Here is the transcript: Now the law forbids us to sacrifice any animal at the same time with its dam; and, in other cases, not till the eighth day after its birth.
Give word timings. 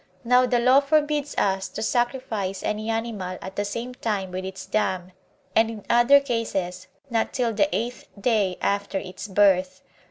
Now 0.23 0.47
the 0.47 0.57
law 0.57 0.79
forbids 0.79 1.35
us 1.37 1.69
to 1.69 1.83
sacrifice 1.83 2.63
any 2.63 2.89
animal 2.89 3.37
at 3.39 3.55
the 3.55 3.63
same 3.63 3.93
time 3.93 4.31
with 4.31 4.43
its 4.43 4.65
dam; 4.65 5.11
and, 5.55 5.69
in 5.69 5.85
other 5.91 6.19
cases, 6.19 6.87
not 7.11 7.33
till 7.33 7.53
the 7.53 7.69
eighth 7.71 8.07
day 8.19 8.57
after 8.61 8.97
its 8.97 9.27
birth. 9.27 9.83